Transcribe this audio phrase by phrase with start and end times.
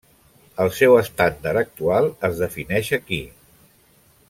[0.63, 3.21] El seu estàndard actual es defineix aquí.